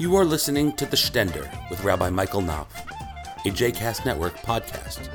You 0.00 0.16
are 0.16 0.24
listening 0.24 0.72
to 0.76 0.86
The 0.86 0.96
Stender 0.96 1.46
with 1.68 1.84
Rabbi 1.84 2.08
Michael 2.08 2.40
Knopf, 2.40 2.72
a 3.44 3.50
JCast 3.50 4.06
Network 4.06 4.34
podcast. 4.36 5.10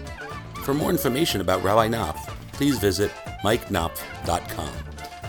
For 0.64 0.76
more 0.76 0.92
information 0.92 1.42
about 1.42 1.64
Rabbi 1.64 1.88
Knopf, 1.88 2.28
please 2.52 2.78
visit 2.78 3.10
mikeknopf.com. 3.44 4.70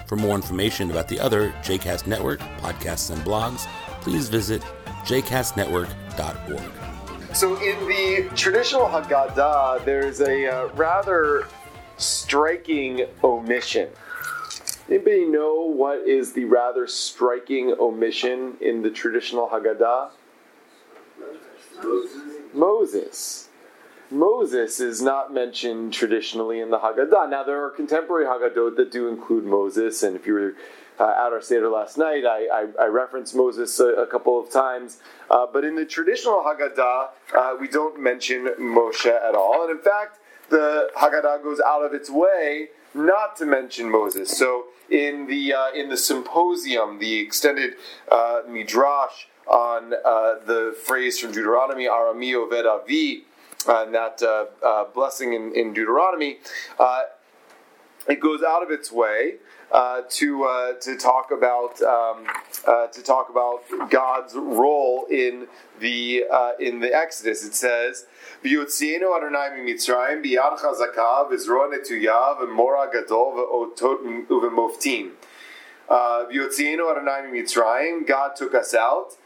For 0.06 0.16
more 0.16 0.34
information 0.34 0.90
about 0.90 1.08
the 1.08 1.18
other 1.18 1.52
JCast 1.62 2.06
Network 2.06 2.40
podcasts 2.60 3.10
and 3.10 3.18
blogs, 3.22 3.66
please 4.02 4.28
visit 4.28 4.60
jcastnetwork.org. 5.06 7.34
So, 7.34 7.56
in 7.62 7.78
the 7.88 8.28
traditional 8.36 8.84
Haggadah, 8.84 9.86
there's 9.86 10.20
a 10.20 10.48
uh, 10.48 10.66
rather 10.74 11.48
striking 11.96 13.06
omission. 13.24 13.88
Anybody 14.88 15.24
know 15.24 15.62
what 15.62 16.06
is 16.06 16.32
the 16.32 16.44
rather 16.44 16.86
striking 16.86 17.74
omission 17.80 18.56
in 18.60 18.82
the 18.82 18.90
traditional 18.90 19.48
Haggadah? 19.48 20.10
Moses. 22.54 23.48
Moses 24.10 24.78
is 24.78 25.02
not 25.02 25.34
mentioned 25.34 25.92
traditionally 25.92 26.60
in 26.60 26.70
the 26.70 26.78
Haggadah. 26.78 27.28
Now, 27.28 27.42
there 27.42 27.64
are 27.64 27.70
contemporary 27.70 28.26
Haggadot 28.26 28.76
that 28.76 28.92
do 28.92 29.08
include 29.08 29.44
Moses, 29.44 30.04
and 30.04 30.14
if 30.14 30.24
you 30.24 30.34
were 30.34 30.54
uh, 31.00 31.02
at 31.02 31.32
our 31.32 31.42
Seder 31.42 31.68
last 31.68 31.98
night, 31.98 32.24
I, 32.24 32.46
I, 32.46 32.84
I 32.84 32.86
referenced 32.86 33.34
Moses 33.34 33.78
a, 33.80 33.86
a, 33.86 34.06
couple 34.06 34.40
of 34.40 34.50
times. 34.50 34.98
Uh, 35.28 35.46
but 35.52 35.64
in 35.64 35.74
the 35.74 35.84
traditional 35.84 36.44
Haggadah, 36.44 37.08
uh, 37.36 37.56
we 37.60 37.66
don't 37.66 38.00
mention 38.00 38.48
Moshe 38.60 39.06
at 39.06 39.34
all. 39.34 39.68
And 39.68 39.76
in 39.76 39.82
fact, 39.82 40.20
the 40.48 40.88
Haggadah 40.96 41.42
goes 41.42 41.60
out 41.60 41.84
of 41.84 41.92
its 41.92 42.08
way 42.08 42.68
not 42.96 43.36
to 43.36 43.46
mention 43.46 43.90
Moses. 43.90 44.36
So 44.36 44.66
in 44.90 45.26
the 45.26 45.52
uh, 45.52 45.70
in 45.74 45.88
the 45.88 45.96
symposium, 45.96 46.98
the 46.98 47.18
extended 47.20 47.74
uh, 48.10 48.42
midrash 48.48 49.26
on 49.46 49.92
uh, 49.94 50.44
the 50.44 50.76
phrase 50.84 51.18
from 51.18 51.32
Deuteronomy, 51.32 51.84
Arami 51.84 52.32
Oved 52.34 52.66
Avi, 52.66 53.24
and 53.68 53.94
that 53.94 54.22
uh, 54.22 54.46
uh, 54.64 54.84
blessing 54.92 55.34
in, 55.34 55.52
in 55.54 55.72
Deuteronomy, 55.72 56.38
uh, 56.78 57.02
it 58.08 58.20
goes 58.20 58.42
out 58.42 58.62
of 58.62 58.70
its 58.70 58.90
way 58.90 59.34
uh, 59.72 60.02
to 60.08 60.44
uh, 60.44 60.72
to 60.74 60.96
talk 60.96 61.30
about 61.30 61.80
um, 61.82 62.26
uh, 62.66 62.86
to 62.88 63.02
talk 63.02 63.28
about 63.28 63.62
God's 63.90 64.34
role 64.34 65.06
in 65.10 65.48
the 65.80 66.24
uh, 66.32 66.52
in 66.60 66.80
the 66.80 66.94
Exodus. 66.94 67.44
It 67.44 67.54
says, 67.54 68.06
"V'yotzienu 68.44 69.16
Adonai 69.16 69.50
miMitzrayim 69.50 70.24
biyad 70.24 70.58
chazaka 70.58 71.28
v'zro 71.30 71.72
netuya 71.72 72.38
v'mora 72.38 72.92
gadol 72.92 73.32
v'otot 73.34 74.26
v'moftim." 74.28 75.10
Uh, 75.88 76.26
v'yotzienu 76.30 76.90
Adonai 76.90 77.22
miMitzrayim. 77.22 78.06
God 78.06 78.36
took 78.36 78.54
us 78.54 78.74
out. 78.74 79.16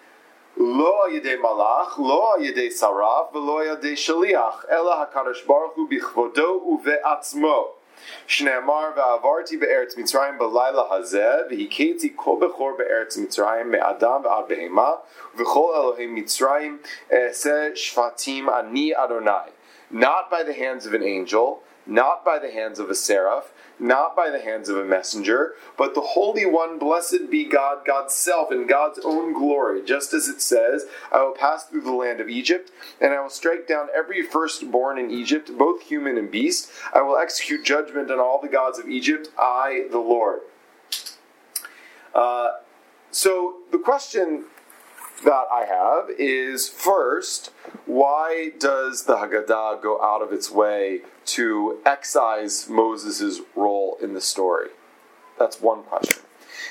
Lo 0.56 1.06
yedei 1.08 1.36
malach, 1.40 1.96
lo 1.98 2.36
yedei 2.38 2.68
saraf, 2.68 3.32
v'lo 3.32 3.64
yedei 3.64 3.92
shaliach, 3.92 4.64
ela 4.70 5.06
hakadosh 5.06 5.46
baruch 5.46 5.74
hu 5.74 5.88
bichvodo 5.88 6.60
uve'atzmo. 6.66 7.79
Shneamar 8.26 8.94
va'avarti 8.96 9.58
be'eretz 9.60 9.96
Mitzrayim 9.96 10.38
b'layla 10.38 10.90
hazeh 10.90 11.50
v'hiketi 11.50 12.16
kol 12.16 12.40
bechor 12.40 12.76
be'eretz 12.78 13.18
Mitzrayim 13.18 13.66
me'adam 13.66 14.24
ve'ad 14.24 14.48
behema 14.48 14.98
v'chol 15.36 15.74
Elohei 15.74 16.08
Mitzrayim 16.08 16.78
eseh 17.10 17.72
shvatim 17.72 18.48
ani 18.48 18.94
Adonai. 18.94 19.50
Not 19.90 20.30
by 20.30 20.42
the 20.42 20.54
hands 20.54 20.86
of 20.86 20.94
an 20.94 21.02
angel, 21.02 21.62
not 21.86 22.24
by 22.24 22.38
the 22.38 22.50
hands 22.50 22.78
of 22.78 22.90
a 22.90 22.94
seraph, 22.94 23.52
not 23.80 24.14
by 24.14 24.30
the 24.30 24.40
hands 24.40 24.68
of 24.68 24.76
a 24.76 24.84
messenger, 24.84 25.54
but 25.76 25.94
the 25.94 26.00
Holy 26.00 26.46
One, 26.46 26.78
blessed 26.78 27.30
be 27.30 27.44
God, 27.44 27.86
God's 27.86 28.14
self, 28.14 28.52
in 28.52 28.66
God's 28.66 29.00
own 29.04 29.32
glory. 29.32 29.82
Just 29.82 30.12
as 30.12 30.28
it 30.28 30.40
says, 30.40 30.86
I 31.10 31.22
will 31.22 31.32
pass 31.32 31.64
through 31.64 31.82
the 31.82 31.92
land 31.92 32.20
of 32.20 32.28
Egypt, 32.28 32.70
and 33.00 33.12
I 33.12 33.20
will 33.20 33.30
strike 33.30 33.66
down 33.66 33.88
every 33.94 34.22
firstborn 34.22 34.98
in 34.98 35.10
Egypt, 35.10 35.50
both 35.56 35.82
human 35.82 36.18
and 36.18 36.30
beast. 36.30 36.70
I 36.94 37.02
will 37.02 37.16
execute 37.16 37.64
judgment 37.64 38.10
on 38.10 38.20
all 38.20 38.40
the 38.40 38.48
gods 38.48 38.78
of 38.78 38.88
Egypt, 38.88 39.28
I, 39.38 39.86
the 39.90 39.98
Lord. 39.98 40.40
Uh, 42.14 42.48
so 43.10 43.56
the 43.72 43.78
question 43.78 44.44
that 45.24 45.44
I 45.52 45.64
have 45.64 46.10
is 46.18 46.68
first, 46.68 47.50
why 47.90 48.52
does 48.60 49.02
the 49.02 49.16
Haggadah 49.16 49.82
go 49.82 50.00
out 50.00 50.22
of 50.22 50.32
its 50.32 50.48
way 50.48 51.00
to 51.24 51.80
excise 51.84 52.68
Moses' 52.68 53.40
role 53.56 53.98
in 54.00 54.14
the 54.14 54.20
story? 54.20 54.68
That's 55.36 55.60
one 55.60 55.82
question. 55.82 56.22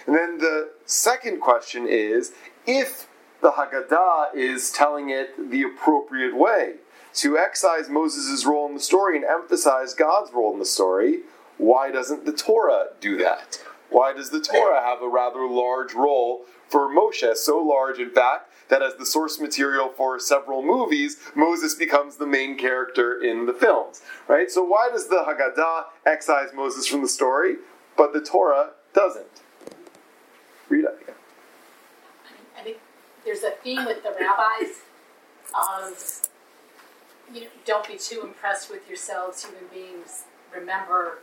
And 0.08 0.16
then 0.16 0.38
the 0.38 0.70
second 0.86 1.42
question 1.42 1.86
is 1.90 2.32
if 2.66 3.10
the 3.42 3.52
Haggadah 3.52 4.34
is 4.34 4.72
telling 4.72 5.10
it 5.10 5.52
the 5.52 5.64
appropriate 5.64 6.38
way 6.38 6.76
to 7.16 7.38
excise 7.38 7.90
Moses' 7.90 8.46
role 8.46 8.68
in 8.70 8.76
the 8.76 8.80
story 8.80 9.18
and 9.18 9.26
emphasize 9.26 9.94
God's 9.94 10.32
role 10.32 10.54
in 10.54 10.60
the 10.60 10.66
story, 10.66 11.24
why 11.58 11.92
doesn't 11.92 12.26
the 12.26 12.32
Torah 12.32 12.92
do 13.02 13.18
that? 13.18 13.62
Why 13.90 14.14
does 14.14 14.30
the 14.30 14.40
Torah 14.40 14.82
have 14.82 15.02
a 15.02 15.10
rather 15.10 15.46
large 15.46 15.94
role 15.94 16.46
for 16.70 16.88
Moshe, 16.88 17.36
so 17.36 17.58
large, 17.58 18.00
in 18.00 18.12
fact, 18.12 18.49
that 18.70 18.82
as 18.82 18.96
the 18.96 19.06
source 19.06 19.40
material 19.40 19.90
for 19.90 20.20
several 20.20 20.62
movies, 20.62 21.18
Moses 21.36 21.74
becomes 21.76 22.18
the 22.18 22.28
main 22.28 22.58
character 22.58 23.22
in 23.22 23.46
the 23.46 23.54
films. 23.54 24.02
Right? 24.28 24.50
So 24.50 24.64
why 24.64 24.90
does 24.92 25.08
the 25.08 25.26
Haggadah 25.28 25.86
excise 26.06 26.50
Moses 26.56 26.88
from 26.88 27.02
the 27.02 27.08
story, 27.08 27.56
but 27.98 28.14
the 28.14 28.22
Torah 28.22 28.72
doesn't? 28.94 29.44
Rita. 30.70 30.94
I 32.58 32.62
think 32.62 32.78
there's 33.26 33.44
a 33.44 33.52
theme 33.64 33.86
with 33.86 34.04
the 34.04 34.12
rabbis 34.12 34.82
of 35.54 36.30
you 37.34 37.42
know, 37.42 37.48
don't 37.66 37.88
be 37.88 37.98
too 37.98 38.22
impressed 38.24 38.70
with 38.70 38.88
yourselves, 38.88 39.46
human 39.46 39.66
beings. 39.74 40.24
Remember, 40.56 41.20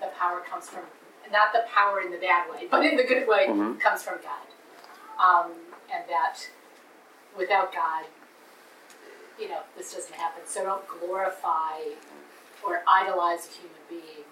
the 0.00 0.08
power 0.18 0.40
comes 0.40 0.68
from 0.68 0.84
not 1.30 1.52
the 1.52 1.64
power 1.74 2.00
in 2.00 2.10
the 2.10 2.18
bad 2.18 2.50
way, 2.50 2.66
but 2.70 2.84
in 2.84 2.96
the 2.96 3.04
good 3.04 3.28
way, 3.28 3.46
mm-hmm. 3.48 3.78
comes 3.78 4.02
from 4.02 4.18
God. 4.22 4.46
Um, 5.18 5.52
and 5.92 6.04
that 6.08 6.48
without 7.36 7.72
God, 7.72 8.04
you 9.38 9.48
know, 9.48 9.60
this 9.76 9.94
doesn't 9.94 10.14
happen. 10.14 10.42
So 10.46 10.64
don't 10.64 10.86
glorify 10.88 11.94
or 12.66 12.82
idolize 12.88 13.46
a 13.46 13.52
human 13.60 13.82
being 13.88 14.26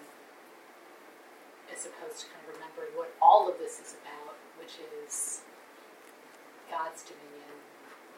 as 1.71 1.85
opposed 1.85 2.21
to 2.21 2.25
kind 2.27 2.43
of 2.47 2.55
remembering 2.55 2.91
what 2.95 3.13
all 3.21 3.49
of 3.49 3.57
this 3.57 3.79
is 3.79 3.95
about, 4.01 4.35
which 4.59 4.75
is 5.05 5.41
God's 6.69 7.03
dominion, 7.03 7.55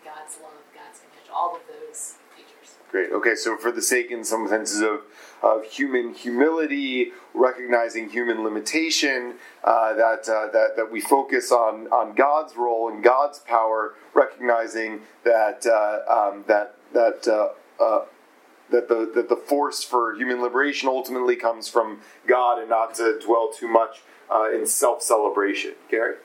God's 0.04 0.38
love, 0.42 0.52
God's 0.74 1.00
image, 1.04 1.30
all 1.34 1.56
of 1.56 1.62
those 1.68 2.16
features. 2.36 2.76
Great. 2.92 3.12
Okay, 3.12 3.36
so 3.36 3.58
for 3.58 3.72
the 3.72 3.82
sake, 3.82 4.12
in 4.12 4.24
some 4.24 4.48
senses, 4.48 4.82
of, 4.82 5.02
of 5.44 5.66
human 5.66 6.14
humility, 6.14 7.12
recognizing 7.34 8.10
human 8.10 8.44
limitation, 8.44 9.36
uh, 9.64 9.94
that, 9.94 10.28
uh, 10.28 10.52
that, 10.52 10.76
that 10.76 10.92
we 10.92 11.02
focus 11.02 11.52
on, 11.52 11.88
on 11.88 12.16
God's 12.16 12.56
role 12.56 12.90
and 12.90 13.04
God's 13.04 13.40
power, 13.40 13.96
recognizing 14.14 15.02
that, 15.24 15.66
uh, 15.66 16.30
um, 16.30 16.44
that, 16.48 16.76
that, 16.94 17.28
uh, 17.28 17.84
uh, 17.84 18.06
that, 18.72 18.88
the, 18.88 19.12
that 19.16 19.30
the 19.30 19.36
force 19.36 19.84
for 19.84 20.16
human 20.16 20.42
liberation 20.42 20.90
ultimately 20.90 21.36
comes 21.36 21.68
from 21.68 22.02
God 22.28 22.60
and 22.60 22.70
not 22.70 22.96
to 22.96 23.20
dwell 23.20 23.52
too 23.52 23.68
much 23.68 24.02
uh, 24.32 24.50
in 24.54 24.66
self 24.66 25.02
celebration. 25.02 25.74
Gary? 25.90 26.16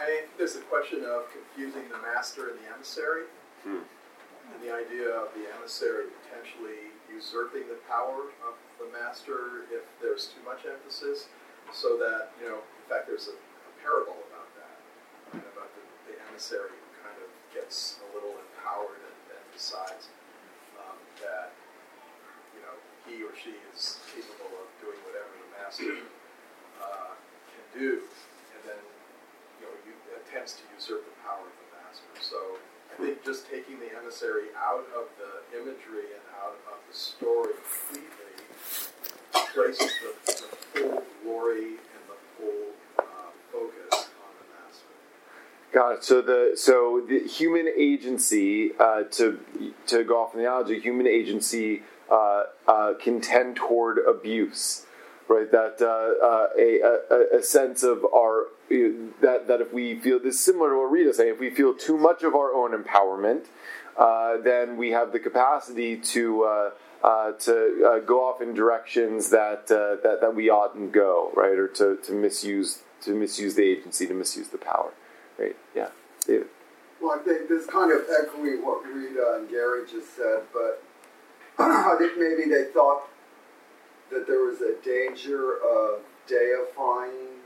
I 0.00 0.06
think 0.06 0.36
there's 0.38 0.56
a 0.56 0.62
question 0.62 1.04
of 1.04 1.30
confusing 1.30 1.88
the 1.88 1.98
master 2.02 2.50
and 2.50 2.58
the 2.58 2.66
emissary. 2.74 3.24
Hmm 3.62 3.86
and 4.52 4.60
the 4.60 4.72
idea 4.72 5.08
of 5.08 5.32
the 5.32 5.48
emissary 5.56 6.12
potentially 6.24 6.92
usurping 7.08 7.64
the 7.70 7.80
power 7.88 8.28
of 8.44 8.54
the 8.76 8.88
master 8.92 9.64
if 9.72 9.86
there's 10.02 10.28
too 10.34 10.42
much 10.44 10.68
emphasis, 10.68 11.30
so 11.72 11.96
that, 11.96 12.34
you 12.36 12.48
know, 12.48 12.60
in 12.60 12.84
fact, 12.90 13.08
there's 13.08 13.30
a, 13.30 13.36
a 13.36 13.72
parable 13.80 14.18
about 14.28 14.48
that, 14.58 14.76
right, 15.32 15.48
about 15.56 15.70
the, 15.72 15.84
the, 16.10 16.14
emissary 16.28 16.74
who 16.74 16.88
kind 17.00 17.16
of 17.22 17.30
gets 17.54 18.02
a 18.04 18.08
little 18.12 18.36
empowered 18.36 19.00
and, 19.00 19.18
and 19.32 19.44
decides 19.54 20.12
um, 20.76 20.98
that, 21.22 21.54
you 22.52 22.60
know, 22.60 22.76
he 23.08 23.22
or 23.24 23.32
she 23.32 23.54
is 23.72 24.02
capable 24.10 24.52
of 24.60 24.68
doing 24.82 24.98
whatever 25.08 25.32
the 25.40 25.48
master 25.56 26.04
uh, 26.82 27.14
can 27.48 27.64
do, 27.72 28.04
and 28.58 28.60
then, 28.68 28.82
you 29.62 29.64
know, 29.64 29.74
you, 29.88 29.94
attempts 30.34 30.54
to 30.54 30.62
usurp 30.74 31.04
the 31.04 31.22
power 31.22 31.46
of 31.46 31.54
the 31.62 31.68
master. 31.78 32.10
So 32.20 32.58
I 32.92 33.02
think 33.02 33.24
just 33.24 33.48
taking 33.48 33.78
the 33.78 33.96
emissary 33.96 34.48
out 34.58 34.84
of 34.96 35.06
the 35.18 35.56
imagery 35.56 36.10
and 36.10 36.22
out 36.42 36.58
of 36.66 36.78
the 36.90 36.96
story 36.96 37.54
completely 37.62 38.10
places 39.54 39.92
the, 40.02 40.32
the 40.32 40.56
full 40.80 41.02
glory 41.22 41.66
and 41.66 42.02
the 42.08 42.18
full 42.36 42.72
uh, 42.98 43.02
focus 43.52 44.08
on 44.18 44.32
the 44.40 44.46
master. 44.58 44.86
Got 45.72 45.92
it. 45.92 46.04
So 46.04 46.20
the 46.20 46.52
so 46.56 47.04
the 47.08 47.20
human 47.20 47.68
agency 47.68 48.72
uh, 48.78 49.04
to 49.12 49.38
to 49.86 50.02
go 50.02 50.22
off 50.22 50.34
in 50.34 50.40
the 50.40 50.46
analogy, 50.46 50.80
human 50.80 51.06
agency 51.06 51.82
uh, 52.10 52.44
uh, 52.66 52.94
can 53.00 53.20
tend 53.20 53.56
toward 53.56 53.98
abuse, 53.98 54.86
right? 55.28 55.50
That 55.50 55.80
uh, 55.80 56.24
uh, 56.24 56.48
a, 56.58 57.36
a, 57.36 57.38
a 57.38 57.42
sense 57.42 57.82
of 57.82 58.04
our 58.14 58.46
that 59.20 59.46
that 59.48 59.60
if 59.60 59.72
we 59.72 59.98
feel 59.98 60.18
this 60.18 60.36
is 60.36 60.44
similar 60.44 60.70
to 60.70 60.76
what 60.76 60.90
Rita's 60.90 61.16
saying, 61.16 61.34
if 61.34 61.40
we 61.40 61.50
feel 61.50 61.74
too 61.74 61.98
much 61.98 62.22
of 62.22 62.34
our 62.34 62.52
own 62.52 62.72
empowerment, 62.72 63.46
uh, 63.96 64.38
then 64.38 64.76
we 64.76 64.90
have 64.90 65.12
the 65.12 65.20
capacity 65.20 65.96
to. 65.96 66.44
Uh, 66.44 66.70
uh, 67.02 67.32
to 67.32 67.84
uh, 67.86 67.98
go 67.98 68.26
off 68.26 68.40
in 68.40 68.54
directions 68.54 69.28
that, 69.28 69.66
that 69.66 70.18
that 70.22 70.34
we 70.34 70.48
oughtn't 70.48 70.90
go, 70.90 71.30
right, 71.36 71.58
or 71.58 71.68
to, 71.68 71.98
to 72.02 72.12
misuse 72.12 72.78
to 73.02 73.14
misuse 73.14 73.56
the 73.56 73.62
agency, 73.62 74.06
to 74.06 74.14
misuse 74.14 74.48
the 74.48 74.56
power, 74.56 74.90
right? 75.38 75.54
Yeah, 75.74 75.88
David. 76.26 76.46
Well, 77.02 77.20
I 77.20 77.22
think 77.22 77.50
this 77.50 77.66
kind 77.66 77.92
of 77.92 78.06
echoing 78.08 78.64
what 78.64 78.86
Rita 78.86 79.36
and 79.36 79.50
Gary 79.50 79.82
just 79.86 80.16
said, 80.16 80.44
but 80.50 80.82
I 81.58 81.94
think 81.98 82.12
maybe 82.16 82.48
they 82.48 82.72
thought 82.72 83.02
that 84.10 84.26
there 84.26 84.44
was 84.44 84.60
a 84.60 84.74
danger 84.84 85.56
of 85.56 86.00
deifying 86.26 87.40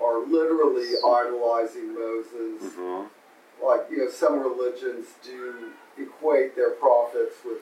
or 0.00 0.26
literally 0.26 0.90
idolizing 1.06 1.94
Moses. 1.94 2.62
Mm-hmm. 2.62 3.64
Like, 3.64 3.86
you 3.90 3.98
know, 3.98 4.10
some 4.10 4.40
religions 4.40 5.06
do 5.22 5.70
equate 5.96 6.56
their 6.56 6.70
prophets 6.72 7.36
with 7.44 7.58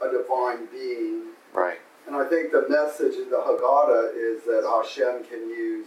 a 0.00 0.10
divine 0.10 0.66
being. 0.70 1.32
Right. 1.52 1.78
And 2.06 2.16
I 2.16 2.28
think 2.28 2.52
the 2.52 2.66
message 2.68 3.14
in 3.14 3.30
the 3.30 3.36
Haggadah 3.36 4.14
is 4.14 4.44
that 4.44 4.64
Hashem 4.64 5.24
can 5.24 5.48
use, 5.48 5.86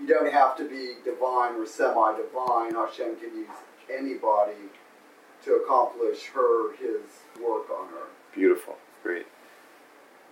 you 0.00 0.06
don't 0.06 0.30
have 0.30 0.56
to 0.58 0.68
be 0.68 0.94
divine 1.04 1.54
or 1.54 1.66
semi 1.66 2.16
divine. 2.16 2.74
Hashem 2.74 3.16
can 3.16 3.34
use 3.34 3.48
anybody 3.92 4.70
to 5.44 5.54
accomplish 5.54 6.26
her, 6.34 6.74
his 6.76 7.02
work 7.42 7.70
on 7.70 7.88
her. 7.88 8.08
Beautiful. 8.34 8.76
Great. 9.02 9.26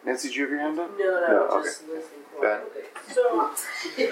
Nancy, 0.04 0.28
did 0.28 0.36
you 0.36 0.42
have 0.42 0.50
your 0.50 0.60
hand 0.60 0.78
up? 0.78 0.90
No, 0.98 1.04
no, 1.04 1.48
no 1.48 1.62
just 1.62 1.82
okay. 1.82 1.92
listening. 1.94 2.20
Ben. 2.40 2.60
Okay. 2.60 2.84
So, 3.12 3.40
uh, 3.40 3.54
so 3.56 3.96
there 3.96 4.04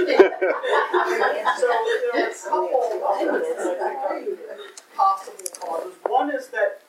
are 2.14 2.30
a 2.30 2.34
couple 2.34 4.32
of 4.32 4.96
possible 4.96 5.46
causes. 5.60 5.94
One 6.06 6.30
is 6.34 6.48
that 6.48 6.82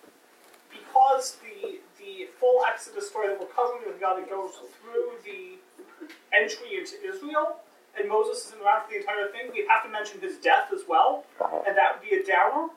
because 0.72 1.38
the 1.44 1.80
the 2.00 2.28
full 2.40 2.64
Exodus 2.66 3.10
story 3.10 3.28
that 3.30 3.40
we're 3.40 3.48
covering 3.48 3.84
with 3.86 4.00
God 4.00 4.18
that 4.20 4.30
goes 4.30 4.52
through 4.82 5.12
the 5.26 5.58
entry 6.34 6.78
into 6.78 6.96
Israel, 7.04 7.58
and 7.98 8.10
Moses 8.10 8.48
isn't 8.48 8.62
around 8.62 8.86
for 8.86 8.92
the 8.92 8.98
entire 9.00 9.28
thing, 9.30 9.52
we 9.54 9.66
have 9.70 9.84
to 9.84 9.90
mention 9.90 10.20
his 10.20 10.38
death 10.38 10.72
as 10.74 10.82
well, 10.88 11.26
uh-huh. 11.42 11.64
and 11.68 11.78
that 11.78 11.96
would 11.96 12.10
be 12.10 12.16
a 12.16 12.24
downer. 12.24 12.70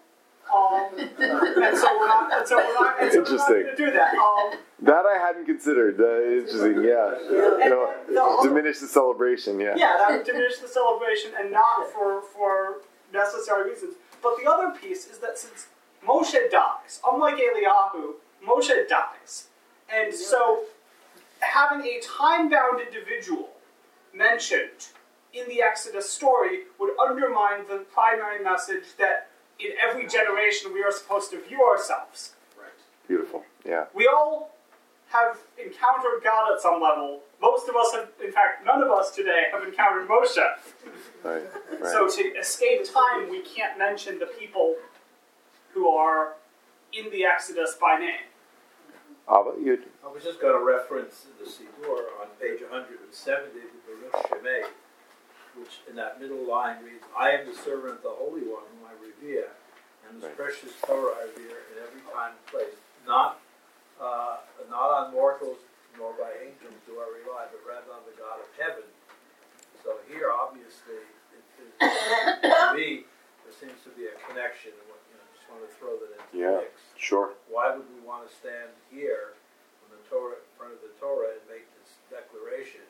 Um, 0.54 0.90
and 0.98 1.76
so 1.76 1.88
we're 1.98 2.08
not, 2.08 2.32
and 2.32 2.48
so 2.48 2.56
we're 2.56 2.74
not, 2.74 3.02
and 3.02 3.12
so 3.12 3.18
Interesting. 3.18 3.36
We're 3.48 3.62
not 3.62 3.76
going 3.76 3.76
to 3.76 3.86
do 3.86 3.90
that. 3.92 4.14
Um, 4.14 4.58
that 4.82 5.06
I 5.06 5.18
hadn't 5.18 5.46
considered. 5.46 6.00
Uh, 6.00 6.40
interesting, 6.40 6.84
yeah. 6.84 7.14
You 7.28 7.70
know, 7.70 7.94
the, 8.06 8.48
diminish 8.48 8.78
the 8.78 8.86
celebration, 8.86 9.58
yeah. 9.58 9.74
Yeah, 9.76 9.96
that 9.98 10.10
would 10.10 10.26
diminish 10.26 10.58
the 10.58 10.68
celebration, 10.68 11.32
and 11.38 11.50
not 11.50 11.90
for 11.92 12.22
for 12.22 12.82
necessary 13.12 13.70
reasons. 13.70 13.94
But 14.22 14.36
the 14.42 14.50
other 14.50 14.76
piece 14.78 15.06
is 15.06 15.18
that 15.18 15.38
since 15.38 15.66
Moshe 16.06 16.50
dies, 16.50 17.00
unlike 17.06 17.36
Eliyahu, 17.36 18.14
Moshe 18.46 18.88
dies. 18.88 19.48
And 19.92 20.12
so 20.14 20.64
having 21.40 21.86
a 21.86 22.00
time 22.00 22.48
bound 22.50 22.80
individual 22.80 23.50
mentioned 24.14 24.88
in 25.32 25.48
the 25.48 25.62
Exodus 25.62 26.10
story 26.10 26.60
would 26.78 26.98
undermine 26.98 27.66
the 27.68 27.84
primary 27.92 28.42
message 28.42 28.96
that 28.98 29.28
in 29.58 29.72
every 29.82 30.06
generation 30.06 30.72
we 30.72 30.82
are 30.82 30.92
supposed 30.92 31.30
to 31.30 31.40
view 31.40 31.62
ourselves. 31.62 32.32
Right. 32.58 32.68
Beautiful. 33.08 33.44
Yeah. 33.64 33.86
We 33.94 34.06
all 34.06 34.52
have 35.08 35.38
encountered 35.58 36.22
God 36.22 36.52
at 36.54 36.60
some 36.60 36.80
level. 36.80 37.20
Most 37.40 37.68
of 37.68 37.76
us 37.76 37.92
have, 37.92 38.08
in 38.24 38.32
fact, 38.32 38.64
none 38.64 38.82
of 38.82 38.90
us 38.90 39.14
today 39.14 39.44
have 39.52 39.62
encountered 39.62 40.08
Moshe. 40.08 40.36
Right. 41.22 41.42
right. 41.80 41.92
So 41.92 42.08
to 42.08 42.22
escape 42.38 42.82
time, 42.92 43.30
we 43.30 43.40
can't 43.42 43.78
mention 43.78 44.18
the 44.18 44.26
people 44.26 44.76
who 45.72 45.88
are 45.88 46.34
in 46.92 47.10
the 47.10 47.24
Exodus 47.24 47.76
by 47.80 47.98
name. 47.98 48.26
Ah, 49.28 49.40
Abba, 49.40 49.60
you 49.60 49.82
I 50.04 50.08
was 50.12 50.22
just 50.22 50.40
going 50.40 50.56
to 50.56 50.64
reference 50.64 51.26
the 51.38 51.44
Siddur 51.44 52.14
on 52.22 52.28
page 52.40 52.62
170, 52.62 53.46
of 53.46 53.52
the 53.52 54.08
Baruch 54.08 54.30
Shemay, 54.30 54.62
which 55.58 55.80
in 55.88 55.96
that 55.96 56.20
middle 56.20 56.44
line 56.48 56.84
reads, 56.84 57.04
I 57.16 57.32
am 57.32 57.46
the 57.46 57.56
servant 57.56 57.98
of 57.98 58.02
the 58.02 58.14
Holy 58.14 58.44
One 58.44 58.64
whom 58.70 58.84
I 58.86 58.94
revere, 59.00 59.50
and 60.08 60.20
this 60.20 60.28
right. 60.28 60.36
precious 60.36 60.72
Torah 60.84 61.16
I 61.18 61.32
revere 61.32 61.64
every 61.82 62.04
time 62.12 62.36
and 62.36 62.46
place. 62.46 62.76
Not, 63.06 63.40
uh, 64.00 64.44
not 64.70 64.90
on 64.90 65.12
mortals 65.12 65.58
nor 65.96 66.12
by 66.20 66.28
angels 66.44 66.76
do 66.84 67.00
I 67.00 67.08
rely, 67.24 67.48
but 67.48 67.64
rather 67.64 67.88
on 67.96 68.04
the 68.04 68.12
God 68.20 68.36
of 68.36 68.48
heaven. 68.60 68.84
So 69.80 69.96
here, 70.10 70.28
obviously, 70.28 71.00
it, 71.32 71.44
it, 71.56 71.72
to 72.44 72.76
me, 72.76 73.08
there 73.46 73.54
seems 73.56 73.80
to 73.86 73.90
be 73.96 74.10
a 74.10 74.16
connection. 74.28 74.76
And 74.76 74.84
what, 74.92 75.00
you 75.08 75.16
know, 75.16 75.24
just 75.32 75.46
want 75.48 75.64
to 75.64 75.70
throw 75.78 75.96
that 75.96 76.10
into 76.10 76.34
yeah. 76.36 76.60
the 76.60 76.68
mix. 76.68 76.76
Sure. 77.00 77.32
Why 77.48 77.72
would 77.72 77.88
we 77.88 78.02
want 78.04 78.28
to 78.28 78.30
stand 78.34 78.76
here 78.92 79.38
in 79.86 79.94
the 79.94 80.02
Torah, 80.10 80.36
in 80.36 80.50
front 80.58 80.76
of 80.76 80.84
the 80.84 80.92
Torah, 81.00 81.38
and 81.38 81.44
make 81.48 81.64
this 81.80 81.96
declaration? 82.12 82.84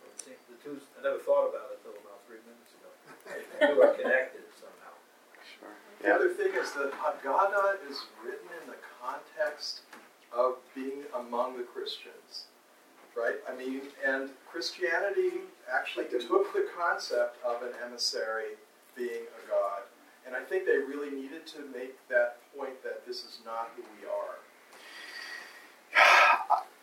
Well, 0.00 0.10
it 0.10 0.18
seems 0.18 0.42
the 0.50 0.58
two. 0.58 0.80
I 0.98 1.06
never 1.06 1.22
thought 1.22 1.52
about 1.52 1.76
it 1.76 1.84
until 1.84 1.94
about 2.02 2.24
three 2.26 2.42
minutes 2.42 2.72
ago. 2.74 2.90
The 3.30 3.58
two 3.62 3.78
are 3.84 3.94
connected 3.94 4.48
somehow. 4.58 4.96
Sure. 5.44 5.70
The 6.02 6.10
other 6.10 6.32
thing 6.34 6.50
is 6.56 6.72
that 6.74 6.90
Haggadah 6.98 7.84
is 7.86 8.00
written 8.24 8.48
in 8.58 8.74
the 8.74 8.80
context 8.98 9.84
of 10.32 10.56
being 10.74 11.04
among 11.12 11.58
the 11.58 11.59
Christians, 11.72 12.46
right? 13.16 13.36
I 13.48 13.54
mean, 13.56 13.82
and 14.06 14.30
Christianity 14.50 15.40
actually 15.72 16.06
took 16.06 16.52
the 16.52 16.68
concept 16.76 17.36
of 17.44 17.62
an 17.62 17.72
emissary 17.84 18.56
being 18.96 19.22
a 19.22 19.48
god 19.48 19.82
and 20.30 20.36
I 20.36 20.46
think 20.46 20.64
they 20.64 20.78
really 20.78 21.10
needed 21.10 21.44
to 21.48 21.58
make 21.74 21.96
that 22.08 22.36
point 22.56 22.80
that 22.84 23.04
this 23.04 23.24
is 23.24 23.40
not 23.44 23.70
who 23.74 23.82
we 23.98 24.06
are. 24.06 24.38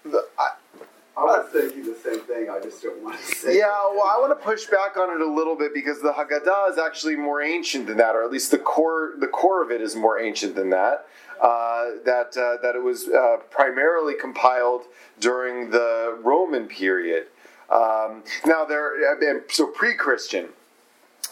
I 1.18 1.24
was 1.24 1.50
thinking 1.52 1.84
the 1.84 1.96
same 1.96 2.20
thing. 2.22 2.48
I 2.50 2.60
just 2.60 2.84
don't 2.84 3.02
want 3.04 3.20
to 3.20 3.26
say. 3.36 3.58
Yeah, 3.58 3.68
well, 3.92 4.04
I 4.06 4.18
want 4.20 4.38
to 4.40 4.46
push 4.46 4.66
back 4.68 4.98
on 4.98 5.10
it 5.10 5.20
a 5.20 5.30
little 5.30 5.56
bit 5.56 5.74
because 5.74 6.00
the 6.02 6.12
Haggadah 6.12 6.70
is 6.70 6.78
actually 6.78 7.16
more 7.16 7.42
ancient 7.42 7.88
than 7.88 7.98
that, 7.98 8.16
or 8.16 8.24
at 8.24 8.32
least 8.32 8.52
the 8.52 8.60
core 8.60 9.14
the 9.18 9.28
core 9.28 9.64
of 9.64 9.72
it 9.72 9.82
is 9.82 9.96
more 9.96 10.20
ancient 10.20 10.56
than 10.56 10.70
that. 10.70 11.08
Uh, 11.42 11.86
that 12.06 12.38
uh, 12.38 12.62
that 12.62 12.76
it 12.76 12.84
was 12.84 13.08
uh, 13.10 13.38
primarily 13.50 14.14
compiled 14.14 14.84
during 15.20 15.72
the 15.72 16.20
Roman 16.22 16.68
period. 16.68 17.28
Um, 17.70 18.24
now 18.46 18.64
there, 18.64 19.44
so 19.50 19.68
pre-Christian. 19.68 20.50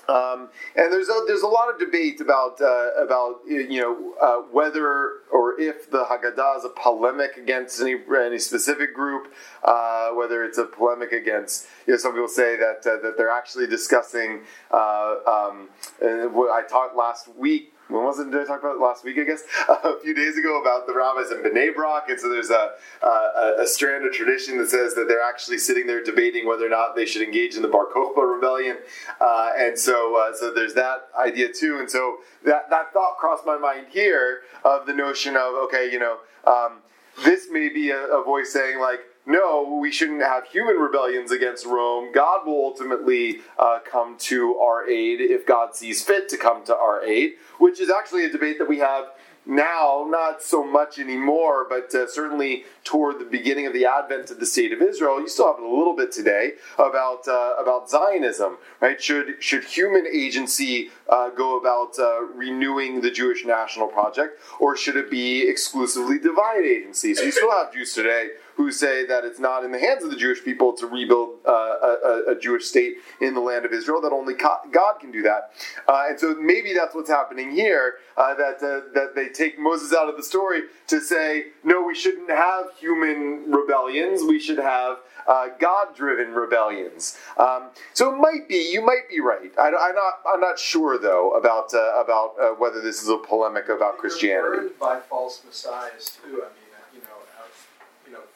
Um, 0.08 0.50
and 0.76 0.92
there's 0.92 1.10
a, 1.10 1.22
there's 1.28 1.42
a 1.42 1.48
lot 1.48 1.70
of 1.74 1.80
debate 1.80 2.22
about 2.22 2.62
uh, 2.62 2.92
about 3.02 3.42
you 3.48 3.82
know 3.82 4.14
uh, 4.22 4.38
whether 4.52 5.22
or 5.32 5.60
if 5.60 5.90
the 5.90 6.04
Haggadah 6.04 6.58
is 6.58 6.66
a 6.66 6.70
polemic 6.70 7.38
against 7.38 7.82
any 7.82 7.96
any 8.18 8.40
specific 8.40 8.94
group, 8.94 9.34
uh, 9.64 10.10
whether 10.10 10.44
it's 10.44 10.58
a 10.58 10.66
polemic 10.66 11.12
against 11.12 11.68
you 11.88 11.94
know 11.94 11.98
some 11.98 12.14
people 12.14 12.28
say 12.28 12.56
that 12.56 12.86
uh, 12.86 13.02
that 13.02 13.16
they're 13.18 13.30
actually 13.30 13.68
discussing. 13.68 14.42
Uh, 14.72 15.16
um, 15.28 15.70
I 16.02 16.64
talked 16.68 16.96
last 16.96 17.28
week 17.36 17.75
when 17.88 18.04
was 18.04 18.20
it? 18.20 18.32
Did 18.32 18.42
I 18.42 18.46
talk 18.46 18.62
about 18.62 18.80
last 18.80 19.04
week? 19.04 19.18
I 19.20 19.24
guess 19.24 19.44
a 19.70 20.00
few 20.00 20.14
days 20.14 20.38
ago 20.38 20.60
about 20.60 20.88
the 20.88 20.94
rabbis 20.94 21.32
in 21.32 21.44
Bnei 21.44 21.74
Brak, 21.74 22.10
and 22.10 22.20
so 22.20 22.30
there's 22.30 22.50
a, 22.50 22.72
a, 23.04 23.62
a 23.62 23.68
strand 23.68 24.06
of 24.06 24.14
tradition 24.14 24.58
that 24.58 24.70
says 24.70 24.96
that 24.96 25.08
they're 25.08 25.22
actually 25.22 25.60
sitting 25.60 25.86
there 25.86 26.04
debating 26.04 26.48
whether 26.48 26.66
or 26.66 26.70
not 26.70 26.96
they 26.96 27.06
should 27.06 27.22
engage 27.22 27.56
in 27.56 27.62
the 27.62 27.68
Bar 27.68 27.88
Kokhba 27.94 28.34
rebellion, 28.34 28.78
uh, 29.22 29.52
and 29.58 29.78
so 29.78 30.18
uh, 30.18 30.36
so 30.36 30.54
there's 30.54 30.74
that 30.74 31.10
idea 31.18 31.52
too, 31.52 31.78
and 31.80 31.90
so 31.90 32.18
that 32.44 32.70
that 32.70 32.92
thought 32.94 33.18
crossed 33.18 33.46
my 33.46 33.58
mind 33.58 33.88
here 33.92 34.42
of 34.64 34.86
the 34.86 34.94
notion 34.94 35.36
of 35.36 35.54
okay, 35.66 35.90
you 35.92 36.00
know, 36.00 36.18
um, 36.46 36.80
this 37.24 37.48
may 37.52 37.70
be 37.70 37.92
a, 37.92 38.06
a 38.08 38.24
voice 38.24 38.52
saying 38.52 38.80
like 38.80 39.02
no, 39.26 39.80
we 39.82 39.92
shouldn't 39.92 40.22
have 40.22 40.46
human 40.48 40.78
rebellions 40.78 41.32
against 41.32 41.66
Rome. 41.66 42.12
God 42.14 42.46
will 42.46 42.64
ultimately 42.66 43.40
uh, 43.58 43.80
come 43.90 44.18
to 44.20 44.56
our 44.58 44.88
aid 44.88 45.20
if 45.20 45.46
God 45.46 45.76
sees 45.76 46.04
fit 46.04 46.30
to 46.30 46.38
come 46.38 46.64
to 46.66 46.76
our 46.76 47.04
aid, 47.04 47.34
which 47.58 47.80
is 47.80 47.90
actually 47.90 48.26
a 48.26 48.32
debate 48.32 48.60
that 48.60 48.70
we 48.70 48.80
have 48.80 49.06
now, 49.48 50.08
not 50.10 50.42
so 50.42 50.64
much 50.64 50.98
anymore, 50.98 51.68
but 51.70 51.94
uh, 51.94 52.08
certainly 52.08 52.66
toward 52.84 53.20
the 53.20 53.26
beginning 53.26 53.68
of 53.68 53.74
the 53.74 53.86
advent 53.86 54.32
of 54.32 54.40
the 54.40 54.46
state 54.46 54.74
of 54.74 54.82
Israel, 54.82 55.20
you 55.20 55.30
still 55.30 55.48
have 55.48 55.62
it 55.62 55.64
a 55.64 55.70
little 55.70 55.96
bit 55.96 56.12
today 56.12 56.54
about 56.80 57.28
uh, 57.28 57.54
about 57.60 57.90
Zionism, 57.90 58.58
right? 58.82 59.02
Should 59.02 59.44
should 59.44 59.64
human 59.64 60.08
agency 60.08 60.90
uh, 61.08 61.30
go 61.30 61.60
about 61.60 62.00
uh, 62.00 62.24
renewing 62.24 63.02
the 63.02 63.12
Jewish 63.12 63.46
national 63.46 63.88
project, 63.88 64.42
or 64.60 64.76
should 64.76 64.96
it 64.96 65.12
be 65.12 65.48
exclusively 65.48 66.18
divine 66.18 66.66
agency? 66.66 67.14
So 67.14 67.24
you 67.24 67.32
still 67.32 67.52
have 67.52 67.72
Jews 67.72 67.94
today 67.94 68.30
who 68.56 68.72
say 68.72 69.06
that 69.06 69.26
it's 69.26 69.40
not 69.40 69.64
in 69.64 69.72
the 69.72 69.80
hands 69.80 70.04
of 70.04 70.10
the 70.10 70.16
Jewish 70.16 70.44
people 70.44 70.74
to 70.74 70.88
rebuild 70.88 71.40
uh, 71.46 71.52
a, 71.52 72.24
a, 72.30 72.40
Jewish 72.40 72.66
state 72.66 72.96
in 73.20 73.34
the 73.34 73.40
land 73.42 73.66
of 73.66 73.74
Israel, 73.74 74.02
that 74.02 74.14
only 74.14 74.34
God 74.34 75.00
can 75.00 75.12
do 75.12 75.22
that. 75.24 75.52
Uh, 75.88 76.06
and 76.10 76.20
so 76.20 76.36
maybe 76.36 76.74
that's 76.74 76.96
what's 76.96 77.10
happening 77.10 77.52
here, 77.52 77.96
uh, 78.18 78.34
that, 78.36 78.56
uh, 78.58 78.94
that 78.94 79.14
they 79.14 79.30
take 79.30 79.60
Moses 79.60 79.94
out 79.94 80.10
of 80.10 80.16
the 80.16 80.24
story 80.24 80.62
to 80.88 81.02
say, 81.02 81.48
no, 81.64 81.84
we 81.84 81.94
shouldn't 81.94 82.30
have 82.30 82.68
human 82.80 83.52
rebellions, 83.52 84.22
we 84.24 84.40
should 84.40 84.60
have 84.60 85.00
uh, 85.28 85.48
God-driven 85.60 86.34
rebellions. 86.34 87.18
Um, 87.38 87.70
so 87.94 88.14
it 88.14 88.18
might 88.18 88.48
be, 88.48 88.70
you 88.72 88.86
might 88.86 89.10
be 89.10 89.20
right. 89.20 89.52
I, 89.60 89.68
am 89.68 89.74
not, 89.96 90.14
I'm 90.28 90.40
not 90.40 90.60
sure 90.60 90.98
though 90.98 91.32
about 91.32 91.74
uh, 91.74 92.00
about 92.00 92.60
whether 92.60 92.80
this 92.80 93.02
is 93.02 93.10
a 93.10 93.18
polemic 93.18 93.68
about 93.70 93.98
Christianity. 93.98 94.70
by 94.80 95.00
false 95.00 95.42
messiahs 95.44 96.20
too. 96.24 96.44
I 96.44 96.50
mean, 96.54 96.66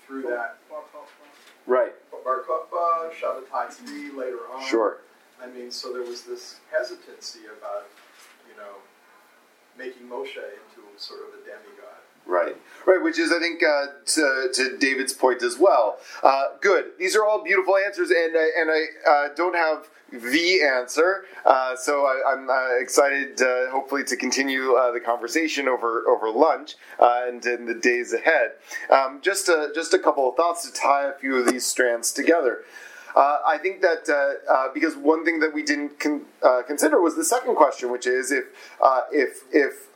through 0.10 0.24
that. 0.24 0.58
Right. 1.68 1.94
Bar 2.26 2.42
Kokhba, 2.50 3.14
Tzvi 3.70 4.16
later 4.16 4.40
on. 4.54 4.66
Sure. 4.66 4.98
I 5.42 5.48
mean, 5.48 5.72
so 5.72 5.94
there 5.94 6.04
was 6.04 6.24
this 6.24 6.60
hesitancy 6.72 7.40
about, 7.46 7.86
you 8.50 8.58
know, 8.58 8.76
making 9.78 10.08
Moshe 10.08 10.36
into 10.36 10.88
sort 10.98 11.22
of 11.22 11.40
a 11.40 11.46
demigod. 11.46 12.00
Right, 12.26 12.56
right, 12.86 13.02
which 13.02 13.18
is, 13.18 13.32
I 13.32 13.40
think, 13.40 13.64
uh, 13.64 13.86
to, 14.06 14.50
to, 14.54 14.78
David's 14.78 15.14
point 15.14 15.42
as 15.42 15.58
well. 15.58 15.98
Uh, 16.22 16.50
good. 16.62 16.92
These 17.00 17.16
are 17.16 17.26
all 17.26 17.44
beautiful 17.44 17.76
answers, 17.78 18.12
and 18.12 18.36
uh, 18.36 18.40
and 18.60 18.70
I 18.70 19.10
uh, 19.10 19.30
don't 19.36 19.56
have 19.56 19.90
the 20.12 20.62
answer. 20.62 21.26
Uh, 21.46 21.76
so 21.76 22.06
I, 22.06 22.34
am 22.34 22.50
uh, 22.50 22.80
excited, 22.80 23.42
uh, 23.42 23.72
hopefully, 23.72 24.04
to 24.04 24.16
continue 24.16 24.74
uh, 24.74 24.92
the 24.92 25.00
conversation 25.00 25.68
over 25.68 26.08
over 26.08 26.30
lunch 26.30 26.76
uh, 27.00 27.24
and 27.28 27.44
in 27.46 27.66
the 27.66 27.74
days 27.74 28.14
ahead. 28.14 28.52
Um, 28.92 29.22
just 29.24 29.50
a, 29.50 29.72
just 29.74 29.94
a 29.94 30.00
couple 30.00 30.30
of 30.30 30.36
thoughts 30.36 30.70
to 30.70 30.74
tie 30.74 31.10
a 31.10 31.14
few 31.14 31.38
of 31.38 31.48
these 31.48 31.66
strands 31.66 32.12
together. 32.12 32.64
Uh, 33.16 33.40
I 33.46 33.58
think 33.58 33.82
that 33.82 34.08
uh, 34.10 34.52
uh, 34.52 34.68
because 34.74 34.96
one 34.96 35.26
thing 35.26 35.40
that 35.40 35.54
we 35.54 35.64
didn't 35.64 36.00
con- 36.00 36.26
uh, 36.44 36.62
consider 36.68 37.02
was 37.02 37.16
the 37.16 37.24
second 37.24 37.56
question, 37.56 37.92
which 37.92 38.08
is 38.08 38.32
if 38.32 38.46
if 39.12 39.44
if 39.52 39.88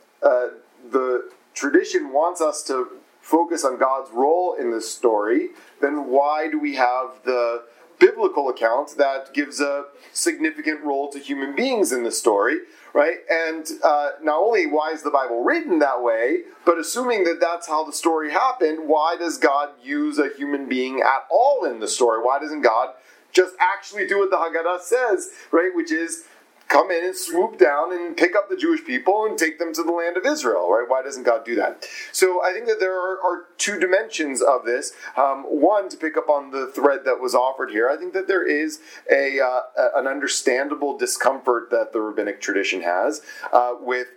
the 0.90 1.30
tradition 1.54 2.12
wants 2.12 2.40
us 2.40 2.62
to 2.64 2.88
focus 3.20 3.64
on 3.64 3.78
God's 3.78 4.10
role 4.10 4.54
in 4.54 4.70
this 4.70 4.92
story, 4.92 5.48
then 5.80 6.08
why 6.08 6.48
do 6.50 6.58
we 6.58 6.74
have 6.74 7.22
the 7.24 7.62
biblical 7.98 8.48
account 8.48 8.96
that 8.98 9.32
gives 9.32 9.60
a 9.60 9.86
significant 10.12 10.82
role 10.82 11.08
to 11.10 11.18
human 11.18 11.54
beings 11.54 11.92
in 11.92 12.02
the 12.02 12.10
story, 12.10 12.58
right? 12.92 13.18
And 13.30 13.66
uh, 13.82 14.10
not 14.22 14.40
only 14.40 14.66
why 14.66 14.90
is 14.90 15.02
the 15.02 15.10
Bible 15.10 15.42
written 15.42 15.78
that 15.78 16.02
way, 16.02 16.42
but 16.66 16.78
assuming 16.78 17.24
that 17.24 17.40
that's 17.40 17.66
how 17.66 17.84
the 17.84 17.92
story 17.92 18.30
happened, 18.30 18.88
why 18.88 19.16
does 19.18 19.38
God 19.38 19.70
use 19.82 20.18
a 20.18 20.28
human 20.36 20.68
being 20.68 21.00
at 21.00 21.24
all 21.30 21.64
in 21.64 21.80
the 21.80 21.88
story? 21.88 22.22
Why 22.22 22.38
doesn't 22.38 22.62
God 22.62 22.90
just 23.34 23.54
actually 23.60 24.06
do 24.06 24.18
what 24.18 24.30
the 24.30 24.36
Haggadah 24.36 24.80
says, 24.80 25.30
right? 25.50 25.70
Which 25.74 25.92
is 25.92 26.24
come 26.68 26.90
in 26.90 27.04
and 27.04 27.14
swoop 27.14 27.58
down 27.58 27.92
and 27.92 28.16
pick 28.16 28.34
up 28.34 28.48
the 28.48 28.56
Jewish 28.56 28.84
people 28.84 29.26
and 29.26 29.38
take 29.38 29.58
them 29.58 29.72
to 29.74 29.82
the 29.82 29.92
land 29.92 30.16
of 30.16 30.24
Israel, 30.24 30.70
right? 30.70 30.86
Why 30.88 31.02
doesn't 31.02 31.24
God 31.24 31.44
do 31.44 31.54
that? 31.56 31.84
So 32.10 32.42
I 32.42 32.52
think 32.52 32.66
that 32.66 32.80
there 32.80 32.98
are, 32.98 33.20
are 33.22 33.44
two 33.58 33.78
dimensions 33.78 34.40
of 34.40 34.64
this. 34.64 34.92
Um, 35.16 35.44
one, 35.44 35.88
to 35.90 35.96
pick 35.96 36.16
up 36.16 36.28
on 36.28 36.50
the 36.50 36.66
thread 36.66 37.00
that 37.04 37.20
was 37.20 37.34
offered 37.34 37.70
here, 37.70 37.88
I 37.88 37.96
think 37.96 38.12
that 38.14 38.28
there 38.28 38.46
is 38.46 38.80
a 39.10 39.40
uh, 39.40 39.60
an 39.94 40.06
understandable 40.06 40.96
discomfort 40.96 41.70
that 41.70 41.92
the 41.92 42.00
rabbinic 42.00 42.40
tradition 42.40 42.82
has 42.82 43.20
uh, 43.52 43.74
with 43.80 44.08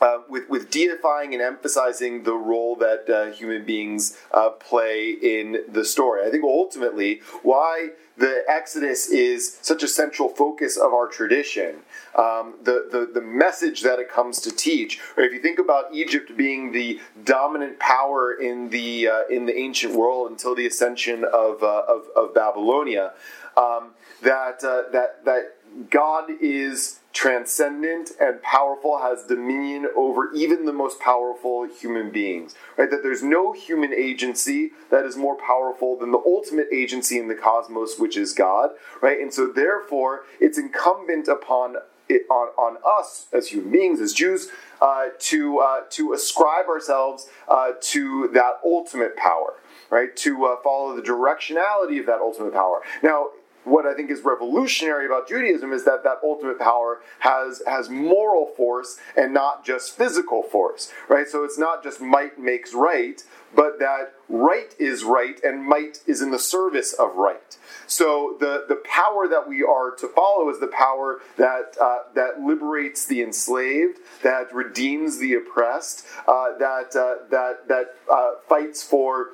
uh, 0.00 0.18
with, 0.28 0.48
with 0.48 0.70
deifying 0.70 1.32
and 1.32 1.42
emphasizing 1.42 2.24
the 2.24 2.34
role 2.34 2.76
that 2.76 3.08
uh, 3.08 3.32
human 3.32 3.64
beings 3.64 4.18
uh, 4.32 4.50
play 4.50 5.10
in 5.10 5.64
the 5.68 5.84
story. 5.84 6.26
I 6.26 6.30
think 6.30 6.44
ultimately 6.44 7.20
why 7.42 7.90
the 8.16 8.44
Exodus 8.48 9.08
is 9.08 9.58
such 9.60 9.82
a 9.82 9.88
central 9.88 10.28
focus 10.28 10.76
of 10.76 10.92
our 10.92 11.06
tradition, 11.06 11.76
um, 12.14 12.54
the, 12.62 12.88
the, 12.90 13.10
the 13.12 13.20
message 13.20 13.82
that 13.82 13.98
it 13.98 14.10
comes 14.10 14.40
to 14.40 14.50
teach. 14.50 15.00
Or 15.16 15.24
if 15.24 15.32
you 15.32 15.40
think 15.40 15.58
about 15.58 15.94
Egypt 15.94 16.36
being 16.36 16.72
the 16.72 17.00
dominant 17.24 17.78
power 17.78 18.32
in 18.32 18.70
the, 18.70 19.08
uh, 19.08 19.22
in 19.30 19.44
the 19.46 19.56
ancient 19.56 19.94
world 19.94 20.30
until 20.30 20.54
the 20.54 20.66
ascension 20.66 21.24
of, 21.24 21.62
uh, 21.62 21.82
of, 21.88 22.06
of, 22.16 22.34
Babylonia, 22.34 23.12
um, 23.56 23.90
that, 24.22 24.64
uh, 24.64 24.90
that, 24.92 25.24
that 25.24 25.56
God 25.90 26.30
is 26.40 27.00
transcendent 27.16 28.10
and 28.20 28.42
powerful, 28.42 28.98
has 28.98 29.24
dominion 29.24 29.88
over 29.96 30.30
even 30.34 30.66
the 30.66 30.72
most 30.72 31.00
powerful 31.00 31.66
human 31.66 32.10
beings. 32.10 32.54
Right? 32.76 32.90
That 32.90 33.02
there's 33.02 33.22
no 33.22 33.52
human 33.52 33.94
agency 33.94 34.72
that 34.90 35.06
is 35.06 35.16
more 35.16 35.36
powerful 35.36 35.98
than 35.98 36.12
the 36.12 36.22
ultimate 36.26 36.68
agency 36.70 37.18
in 37.18 37.28
the 37.28 37.34
cosmos, 37.34 37.98
which 37.98 38.18
is 38.18 38.34
God. 38.34 38.70
Right? 39.00 39.18
And 39.18 39.32
so 39.32 39.46
therefore, 39.46 40.24
it's 40.40 40.58
incumbent 40.58 41.26
upon 41.26 41.76
it, 42.08 42.22
on, 42.30 42.48
on 42.58 42.76
us 42.86 43.26
as 43.32 43.48
human 43.48 43.72
beings, 43.72 43.98
as 44.00 44.12
Jews, 44.12 44.48
uh, 44.80 45.06
to 45.18 45.58
uh, 45.58 45.80
to 45.90 46.12
ascribe 46.12 46.66
ourselves 46.68 47.28
uh, 47.48 47.72
to 47.80 48.28
that 48.34 48.60
ultimate 48.64 49.16
power, 49.16 49.54
right? 49.90 50.14
To 50.16 50.44
uh, 50.44 50.56
follow 50.62 50.94
the 50.94 51.02
directionality 51.02 51.98
of 51.98 52.06
that 52.06 52.20
ultimate 52.20 52.52
power. 52.52 52.82
Now, 53.02 53.28
what 53.66 53.84
I 53.84 53.94
think 53.94 54.10
is 54.10 54.22
revolutionary 54.22 55.06
about 55.06 55.28
Judaism 55.28 55.72
is 55.72 55.84
that 55.84 56.04
that 56.04 56.18
ultimate 56.22 56.58
power 56.58 57.00
has 57.18 57.62
has 57.66 57.90
moral 57.90 58.46
force 58.56 58.98
and 59.16 59.34
not 59.34 59.64
just 59.64 59.96
physical 59.96 60.42
force, 60.42 60.92
right? 61.08 61.26
So 61.28 61.44
it's 61.44 61.58
not 61.58 61.82
just 61.82 62.00
might 62.00 62.38
makes 62.38 62.72
right, 62.72 63.22
but 63.54 63.78
that 63.80 64.14
right 64.28 64.72
is 64.78 65.02
right 65.02 65.42
and 65.42 65.64
might 65.64 65.98
is 66.06 66.22
in 66.22 66.30
the 66.30 66.38
service 66.38 66.92
of 66.92 67.16
right. 67.16 67.58
So 67.88 68.36
the, 68.38 68.64
the 68.68 68.76
power 68.76 69.28
that 69.28 69.48
we 69.48 69.62
are 69.62 69.94
to 69.96 70.08
follow 70.08 70.48
is 70.50 70.60
the 70.60 70.68
power 70.68 71.20
that 71.36 71.76
uh, 71.80 71.98
that 72.14 72.40
liberates 72.40 73.06
the 73.06 73.22
enslaved, 73.22 73.98
that 74.22 74.54
redeems 74.54 75.18
the 75.18 75.34
oppressed, 75.34 76.06
uh, 76.28 76.56
that 76.58 76.94
uh, 76.94 77.26
that 77.30 77.66
that 77.68 77.96
uh, 78.12 78.32
fights 78.48 78.82
for 78.82 79.30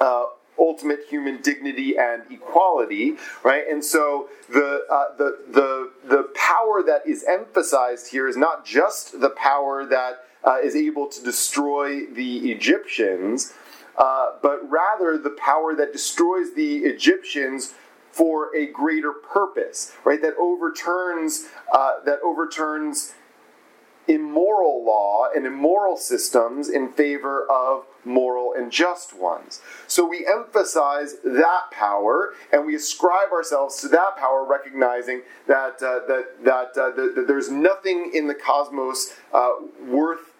uh, 0.00 0.26
ultimate 0.66 1.00
human 1.08 1.40
dignity 1.42 1.96
and 1.96 2.22
equality, 2.30 3.14
right? 3.44 3.64
And 3.70 3.84
so 3.84 4.28
the 4.48 4.84
uh, 4.90 5.16
the 5.16 5.38
the 5.58 5.92
the 6.08 6.22
power 6.34 6.82
that 6.82 7.02
is 7.06 7.24
emphasized 7.24 8.10
here 8.10 8.26
is 8.28 8.36
not 8.36 8.64
just 8.64 9.20
the 9.20 9.30
power 9.30 9.86
that 9.86 10.24
uh, 10.44 10.58
is 10.62 10.74
able 10.74 11.06
to 11.08 11.22
destroy 11.22 12.06
the 12.06 12.50
Egyptians, 12.50 13.52
uh, 13.96 14.32
but 14.42 14.58
rather 14.68 15.18
the 15.18 15.36
power 15.50 15.74
that 15.74 15.92
destroys 15.92 16.54
the 16.54 16.78
Egyptians 16.78 17.74
for 18.10 18.54
a 18.56 18.66
greater 18.66 19.12
purpose, 19.12 19.92
right? 20.04 20.22
That 20.22 20.34
overturns 20.40 21.46
uh, 21.72 21.94
that 22.04 22.18
overturns 22.24 23.14
immoral 24.08 24.84
law 24.84 25.26
and 25.34 25.46
immoral 25.46 25.96
systems 25.96 26.68
in 26.68 26.92
favor 26.92 27.46
of 27.50 27.84
moral, 28.06 28.54
and 28.56 28.70
just 28.72 29.12
ones. 29.12 29.60
So 29.86 30.06
we 30.06 30.26
emphasize 30.26 31.16
that 31.24 31.70
power 31.70 32.34
and 32.52 32.64
we 32.64 32.74
ascribe 32.74 33.32
ourselves 33.32 33.80
to 33.80 33.88
that 33.88 34.16
power, 34.16 34.44
recognizing 34.44 35.22
that, 35.46 35.82
uh, 35.82 36.06
that, 36.06 36.44
that, 36.44 36.68
uh, 36.76 36.90
that, 36.90 37.12
that, 37.16 37.24
there's 37.26 37.50
nothing 37.50 38.12
in 38.14 38.28
the 38.28 38.34
cosmos 38.34 39.14
uh, 39.32 39.52
worth 39.86 40.32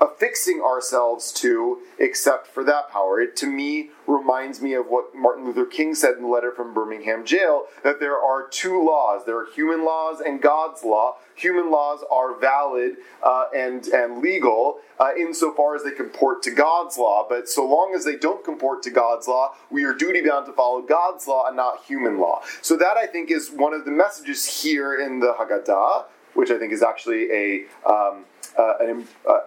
affixing 0.00 0.60
ourselves 0.60 1.32
to 1.32 1.78
except 1.98 2.46
for 2.46 2.64
that 2.64 2.90
power. 2.90 3.20
It 3.20 3.36
to 3.36 3.46
me 3.46 3.90
reminds 4.06 4.60
me 4.60 4.74
of 4.74 4.86
what 4.86 5.14
Martin 5.14 5.44
Luther 5.44 5.66
King 5.66 5.94
said 5.94 6.14
in 6.16 6.22
the 6.22 6.28
letter 6.28 6.52
from 6.52 6.74
Birmingham 6.74 7.24
jail 7.24 7.64
that 7.82 8.00
there 8.00 8.18
are 8.18 8.46
two 8.48 8.84
laws 8.84 9.24
there 9.26 9.38
are 9.38 9.46
human 9.46 9.84
laws 9.84 10.20
and 10.20 10.40
God's 10.40 10.84
law. 10.84 11.16
Human 11.34 11.70
laws 11.70 12.00
are 12.10 12.38
valid 12.38 12.96
uh, 13.22 13.46
and, 13.54 13.86
and 13.88 14.22
legal 14.22 14.78
uh, 14.98 15.10
insofar 15.18 15.76
as 15.76 15.84
they 15.84 15.90
comport 15.90 16.42
to 16.44 16.50
God's 16.50 16.96
law, 16.96 17.26
but 17.28 17.48
so 17.48 17.66
long 17.66 17.92
as 17.94 18.04
they 18.04 18.16
don't 18.16 18.42
comport 18.44 18.82
to 18.84 18.90
God's 18.90 19.28
law, 19.28 19.54
we 19.70 19.84
are 19.84 19.92
duty 19.92 20.22
bound 20.22 20.46
to 20.46 20.52
follow 20.52 20.80
God's 20.80 21.26
law 21.26 21.46
and 21.46 21.56
not 21.56 21.84
human 21.84 22.18
law. 22.18 22.42
So, 22.62 22.76
that 22.76 22.96
I 22.96 23.06
think 23.06 23.30
is 23.30 23.50
one 23.50 23.74
of 23.74 23.84
the 23.84 23.90
messages 23.90 24.62
here 24.62 24.98
in 24.98 25.20
the 25.20 25.34
Haggadah, 25.38 26.06
which 26.34 26.50
I 26.50 26.58
think 26.58 26.72
is 26.72 26.82
actually 26.82 27.30
a 27.30 27.64
um, 27.86 28.24
uh, 28.58 28.74
an, 28.80 29.06
uh, 29.28 29.40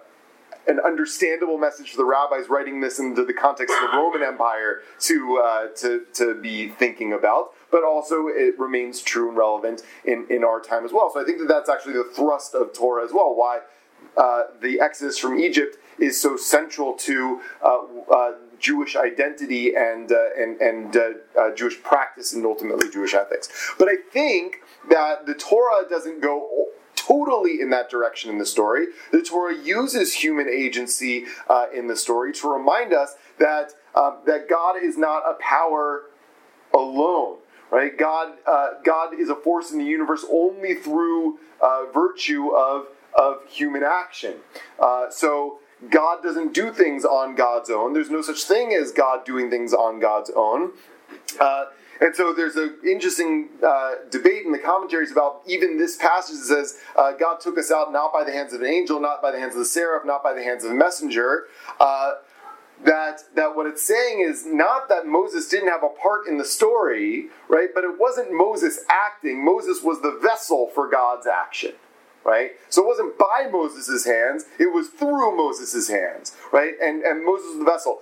an 0.66 0.80
understandable 0.80 1.58
message 1.58 1.90
for 1.90 1.96
the 1.96 2.04
rabbis 2.04 2.48
writing 2.48 2.80
this 2.80 2.98
into 2.98 3.24
the 3.24 3.32
context 3.32 3.74
of 3.82 3.90
the 3.90 3.96
Roman 3.96 4.22
Empire 4.22 4.82
to 5.00 5.38
uh, 5.38 5.68
to 5.76 6.04
to 6.14 6.34
be 6.34 6.68
thinking 6.68 7.12
about. 7.12 7.52
But 7.70 7.84
also, 7.84 8.26
it 8.26 8.58
remains 8.58 9.00
true 9.00 9.28
and 9.28 9.38
relevant 9.38 9.82
in, 10.04 10.26
in 10.28 10.42
our 10.42 10.60
time 10.60 10.84
as 10.84 10.92
well. 10.92 11.10
So 11.12 11.20
I 11.20 11.24
think 11.24 11.38
that 11.38 11.48
that's 11.48 11.70
actually 11.70 11.94
the 11.94 12.10
thrust 12.12 12.54
of 12.54 12.72
Torah 12.72 13.04
as 13.04 13.12
well. 13.12 13.34
Why 13.34 13.60
uh, 14.16 14.42
the 14.60 14.80
Exodus 14.80 15.18
from 15.18 15.38
Egypt 15.38 15.76
is 15.98 16.20
so 16.20 16.36
central 16.36 16.94
to 16.94 17.40
uh, 17.62 17.78
uh, 18.12 18.32
Jewish 18.58 18.96
identity 18.96 19.74
and 19.74 20.10
uh, 20.12 20.28
and 20.38 20.60
and 20.60 20.96
uh, 20.96 21.10
uh, 21.38 21.54
Jewish 21.54 21.82
practice 21.82 22.32
and 22.32 22.44
ultimately 22.44 22.90
Jewish 22.90 23.14
ethics. 23.14 23.48
But 23.78 23.88
I 23.88 23.96
think 24.12 24.62
that 24.88 25.26
the 25.26 25.34
Torah 25.34 25.88
doesn't 25.88 26.20
go 26.20 26.68
totally 26.96 27.60
in 27.60 27.70
that 27.70 27.90
direction 27.90 28.30
in 28.30 28.38
the 28.38 28.46
story. 28.46 28.86
The 29.10 29.22
Torah 29.22 29.56
uses 29.56 30.14
human 30.14 30.48
agency 30.48 31.24
uh, 31.48 31.66
in 31.74 31.86
the 31.86 31.96
story 31.96 32.32
to 32.34 32.52
remind 32.52 32.92
us 32.92 33.14
that 33.38 33.72
um, 33.94 34.18
that 34.26 34.48
God 34.48 34.76
is 34.80 34.96
not 34.96 35.22
a 35.28 35.34
power 35.40 36.02
alone. 36.72 37.38
Right? 37.70 37.96
God 37.96 38.34
uh, 38.46 38.68
God 38.84 39.14
is 39.18 39.28
a 39.28 39.36
force 39.36 39.70
in 39.70 39.78
the 39.78 39.84
universe 39.84 40.24
only 40.30 40.74
through 40.74 41.38
uh, 41.62 41.84
virtue 41.92 42.50
of 42.54 42.86
of 43.16 43.46
human 43.48 43.82
action. 43.82 44.34
so 45.10 45.58
God 45.88 46.22
doesn't 46.22 46.52
do 46.52 46.72
things 46.72 47.04
on 47.04 47.34
God's 47.34 47.70
own. 47.70 47.94
There's 47.94 48.10
no 48.10 48.20
such 48.20 48.44
thing 48.44 48.74
as 48.74 48.92
God 48.92 49.24
doing 49.24 49.48
things 49.48 49.72
on 49.72 49.98
God's 49.98 50.30
own. 50.36 50.72
Uh, 51.40 51.66
and 52.00 52.14
so 52.14 52.32
there's 52.32 52.56
an 52.56 52.78
interesting 52.84 53.50
uh, 53.66 53.94
debate 54.10 54.44
in 54.46 54.52
the 54.52 54.58
commentaries 54.58 55.12
about 55.12 55.42
even 55.46 55.78
this 55.78 55.96
passage 55.96 56.36
that 56.36 56.44
says 56.44 56.78
uh, 56.96 57.12
God 57.12 57.40
took 57.40 57.58
us 57.58 57.70
out 57.70 57.92
not 57.92 58.12
by 58.12 58.24
the 58.24 58.32
hands 58.32 58.52
of 58.52 58.60
an 58.62 58.66
angel, 58.66 59.00
not 59.00 59.20
by 59.20 59.30
the 59.30 59.38
hands 59.38 59.54
of 59.54 59.60
the 59.60 59.66
seraph, 59.66 60.04
not 60.04 60.22
by 60.22 60.32
the 60.32 60.42
hands 60.42 60.64
of 60.64 60.70
a 60.70 60.74
messenger. 60.74 61.44
Uh, 61.78 62.12
that 62.82 63.20
that 63.34 63.54
what 63.54 63.66
it's 63.66 63.82
saying 63.82 64.20
is 64.26 64.46
not 64.46 64.88
that 64.88 65.06
Moses 65.06 65.48
didn't 65.48 65.68
have 65.68 65.82
a 65.82 65.90
part 65.90 66.26
in 66.26 66.38
the 66.38 66.46
story, 66.46 67.26
right? 67.48 67.68
But 67.74 67.84
it 67.84 67.98
wasn't 67.98 68.32
Moses 68.32 68.80
acting. 68.88 69.44
Moses 69.44 69.82
was 69.82 70.00
the 70.00 70.18
vessel 70.22 70.70
for 70.74 70.88
God's 70.88 71.26
action 71.26 71.72
right? 72.24 72.52
So 72.68 72.82
it 72.82 72.86
wasn't 72.86 73.18
by 73.18 73.48
Moses' 73.50 74.04
hands, 74.04 74.44
it 74.58 74.72
was 74.72 74.88
through 74.88 75.36
Moses' 75.36 75.88
hands, 75.88 76.36
right? 76.52 76.74
And, 76.82 77.02
and 77.02 77.24
Moses 77.24 77.48
was 77.48 77.58
the 77.58 77.64
vessel. 77.64 78.00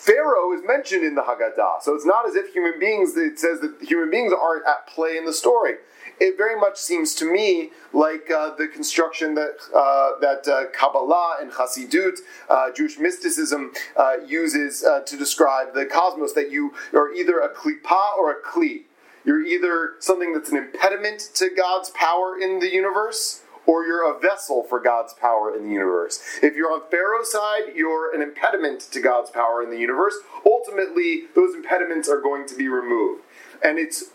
Pharaoh 0.00 0.50
is 0.54 0.62
mentioned 0.66 1.04
in 1.04 1.14
the 1.14 1.20
Haggadah, 1.20 1.82
so 1.82 1.94
it's 1.94 2.06
not 2.06 2.26
as 2.26 2.34
if 2.34 2.54
human 2.54 2.80
beings, 2.80 3.14
it 3.18 3.38
says 3.38 3.60
that 3.60 3.76
human 3.82 4.10
beings 4.10 4.32
aren't 4.32 4.66
at 4.66 4.86
play 4.86 5.18
in 5.18 5.26
the 5.26 5.32
story. 5.32 5.74
It 6.18 6.38
very 6.38 6.58
much 6.58 6.78
seems 6.78 7.14
to 7.16 7.30
me 7.30 7.70
like 7.92 8.30
uh, 8.30 8.54
the 8.56 8.66
construction 8.66 9.34
that 9.34 9.56
uh, 9.76 10.12
that 10.22 10.48
uh, 10.48 10.70
Kabbalah 10.72 11.36
and 11.42 11.52
Hasidut, 11.52 12.20
uh, 12.48 12.70
Jewish 12.72 12.98
mysticism, 12.98 13.72
uh, 13.94 14.14
uses 14.26 14.82
uh, 14.82 15.00
to 15.00 15.18
describe 15.18 15.74
the 15.74 15.84
cosmos. 15.84 16.32
That 16.32 16.50
you 16.50 16.72
are 16.94 17.12
either 17.12 17.38
a 17.38 17.54
klipa 17.54 18.16
or 18.18 18.30
a 18.30 18.40
kli. 18.42 18.84
You're 19.26 19.44
either 19.44 19.96
something 19.98 20.32
that's 20.32 20.50
an 20.50 20.56
impediment 20.56 21.20
to 21.34 21.50
God's 21.54 21.90
power 21.90 22.38
in 22.40 22.58
the 22.60 22.72
universe, 22.72 23.42
or 23.70 23.84
you're 23.84 24.12
a 24.12 24.18
vessel 24.18 24.64
for 24.64 24.80
God's 24.80 25.14
power 25.14 25.54
in 25.56 25.62
the 25.62 25.72
universe. 25.72 26.20
If 26.42 26.56
you're 26.56 26.72
on 26.72 26.82
Pharaoh's 26.90 27.30
side, 27.30 27.72
you're 27.76 28.12
an 28.12 28.20
impediment 28.20 28.80
to 28.80 29.00
God's 29.00 29.30
power 29.30 29.62
in 29.62 29.70
the 29.70 29.78
universe. 29.78 30.14
Ultimately, 30.44 31.26
those 31.36 31.54
impediments 31.54 32.08
are 32.08 32.20
going 32.20 32.48
to 32.48 32.56
be 32.56 32.66
removed. 32.66 33.22
And 33.62 33.78
it's 33.78 34.06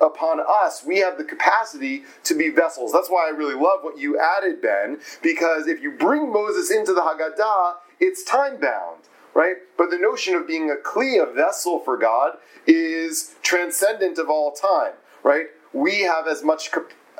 upon 0.00 0.38
us, 0.38 0.84
we 0.86 0.98
have 0.98 1.18
the 1.18 1.24
capacity 1.24 2.04
to 2.22 2.34
be 2.34 2.50
vessels. 2.50 2.92
That's 2.92 3.10
why 3.10 3.26
I 3.26 3.36
really 3.36 3.56
love 3.56 3.80
what 3.82 3.98
you 3.98 4.16
added, 4.16 4.62
Ben, 4.62 5.00
because 5.24 5.66
if 5.66 5.82
you 5.82 5.90
bring 5.90 6.32
Moses 6.32 6.70
into 6.70 6.94
the 6.94 7.00
Haggadah, 7.00 7.78
it's 7.98 8.22
time 8.22 8.60
bound, 8.60 9.08
right? 9.34 9.56
But 9.76 9.90
the 9.90 9.98
notion 9.98 10.34
of 10.34 10.46
being 10.46 10.70
a 10.70 10.76
kli, 10.76 11.20
a 11.20 11.32
vessel 11.32 11.80
for 11.80 11.96
God, 11.96 12.38
is 12.64 13.34
transcendent 13.42 14.18
of 14.18 14.30
all 14.30 14.52
time, 14.52 14.92
right? 15.24 15.46
We 15.72 16.02
have 16.02 16.28
as 16.28 16.44
much 16.44 16.70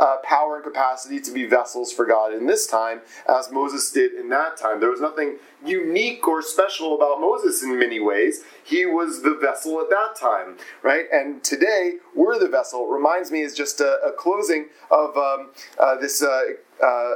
uh, 0.01 0.17
power 0.25 0.57
and 0.57 0.65
capacity 0.65 1.21
to 1.21 1.31
be 1.31 1.45
vessels 1.45 1.93
for 1.93 2.07
God 2.07 2.33
in 2.33 2.47
this 2.47 2.67
time 2.67 3.03
as 3.29 3.53
Moses 3.53 3.93
did 3.93 4.15
in 4.15 4.31
that 4.31 4.57
time. 4.57 4.81
There 4.81 4.91
was 4.91 5.01
nothing 5.01 5.37
unique 5.65 6.27
or 6.27 6.41
special 6.41 6.97
about 6.97 7.21
Moses 7.21 7.63
in 7.63 7.79
many 7.79 8.01
ways. 8.01 8.43
He 8.65 8.87
was 8.87 9.23
the 9.23 9.35
vessel 9.35 9.79
at 9.81 9.91
that 9.91 10.17
time, 10.19 10.57
right? 10.83 11.05
And 11.13 11.45
today, 11.45 11.97
we're 12.17 12.39
the 12.39 12.49
vessel. 12.49 12.87
It 12.91 12.95
reminds 12.95 13.31
me 13.31 13.43
is 13.43 13.55
just 13.55 13.81
a, 13.81 13.99
a 14.05 14.13
closing 14.13 14.69
of 14.91 15.17
um, 15.17 15.51
uh, 15.79 15.97
this. 15.97 16.23
Uh, 16.23 16.43
uh 16.83 17.13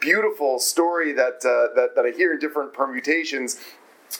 beautiful 0.00 0.58
story 0.58 1.14
that, 1.14 1.36
uh, 1.46 1.74
that, 1.74 1.92
that 1.96 2.04
I 2.04 2.10
hear 2.14 2.34
in 2.34 2.38
different 2.38 2.74
permutations, 2.74 3.58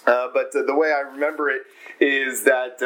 uh, 0.06 0.28
but 0.32 0.50
the 0.52 0.74
way 0.74 0.92
I 0.92 1.00
remember 1.00 1.50
it 1.50 1.62
is 2.00 2.44
that 2.44 2.81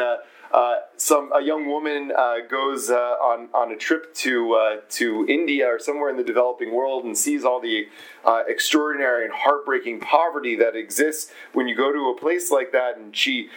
uh, 0.51 0.77
some 0.97 1.31
a 1.33 1.41
young 1.41 1.67
woman 1.67 2.11
uh, 2.17 2.37
goes 2.49 2.89
uh, 2.89 2.95
on 2.95 3.49
on 3.53 3.71
a 3.71 3.75
trip 3.75 4.13
to 4.15 4.53
uh, 4.53 4.77
to 4.89 5.25
India 5.29 5.67
or 5.67 5.77
somewhere 5.77 6.09
in 6.09 6.17
the 6.17 6.23
developing 6.23 6.73
world 6.73 7.05
and 7.05 7.15
sees 7.15 7.45
all 7.45 7.61
the 7.61 7.87
uh, 8.25 8.43
extraordinary 8.47 9.25
and 9.25 9.33
heartbreaking 9.33 9.99
poverty 9.99 10.55
that 10.55 10.75
exists 10.75 11.31
when 11.53 11.67
you 11.67 11.75
go 11.75 11.91
to 11.93 12.09
a 12.09 12.19
place 12.19 12.49
like 12.49 12.71
that, 12.71 12.97
and 12.97 13.15
she 13.15 13.49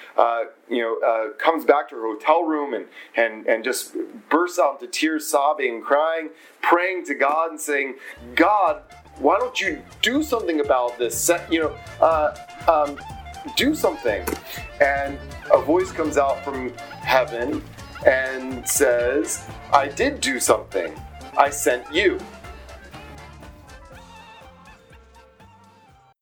you 0.68 0.82
know 0.82 1.32
comes 1.38 1.64
back 1.64 1.88
to 1.88 1.96
her 1.96 2.02
hotel 2.02 2.42
room 2.42 2.74
and 2.74 2.86
and 3.16 3.46
and 3.46 3.64
just 3.64 3.96
bursts 4.28 4.58
out 4.58 4.80
into 4.80 4.86
tears, 4.86 5.26
sobbing, 5.26 5.80
crying, 5.80 6.28
praying 6.60 7.06
to 7.06 7.14
God 7.14 7.50
and 7.50 7.60
saying, 7.60 7.94
God. 8.34 8.82
Why 9.18 9.38
don't 9.38 9.60
you 9.60 9.82
do 10.00 10.22
something 10.22 10.60
about 10.60 10.98
this? 10.98 11.30
You 11.50 11.60
know, 12.00 12.36
um, 12.66 12.98
do 13.56 13.74
something. 13.74 14.26
And 14.80 15.18
a 15.52 15.60
voice 15.60 15.92
comes 15.92 16.18
out 16.18 16.44
from 16.44 16.72
heaven 16.76 17.62
and 18.06 18.68
says, 18.68 19.46
I 19.72 19.88
did 19.88 20.20
do 20.20 20.40
something. 20.40 20.94
I 21.38 21.50
sent 21.50 21.92
you. 21.92 22.18